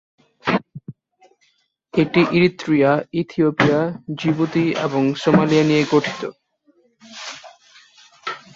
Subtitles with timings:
[1.93, 3.79] এটি Eritrea, Ethiopia,
[4.19, 6.21] Djibouti এবং Somalia নিয়ে গঠিত।